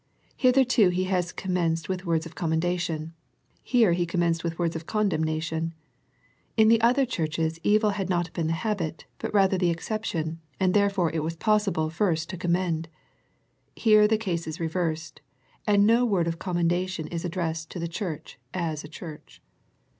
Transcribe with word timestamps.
Hitherto 0.35 0.89
He 0.89 1.03
has 1.03 1.31
commenced 1.31 1.87
with 1.87 2.07
words 2.07 2.25
of 2.25 2.33
commendation. 2.33 3.13
Here 3.61 3.93
He 3.93 4.07
commenced 4.07 4.43
with 4.43 4.57
words 4.57 4.75
of 4.75 4.87
condemnation. 4.87 5.75
In 6.57 6.69
the 6.69 6.81
other 6.81 7.05
churches 7.05 7.59
evil 7.61 7.91
had 7.91 8.09
not 8.09 8.33
been 8.33 8.47
the 8.47 8.53
habit, 8.53 9.05
but 9.19 9.31
rather 9.31 9.59
the 9.59 9.69
ex 9.69 9.87
ception, 9.89 10.37
and 10.59 10.73
therefore 10.73 11.11
it 11.11 11.21
was 11.21 11.35
possible 11.35 11.91
first 11.91 12.31
to 12.31 12.37
commend. 12.37 12.87
Here 13.75 14.07
the 14.07 14.17
case 14.17 14.47
is 14.47 14.59
reversed, 14.59 15.21
and 15.67 15.85
no 15.85 16.03
word 16.03 16.25
of 16.27 16.39
commendation 16.39 17.05
is 17.09 17.23
addressed 17.23 17.69
to 17.69 17.77
the 17.77 17.87
church 17.87 18.39
as 18.55 18.83
a 18.83 18.87
church. 18.89 19.39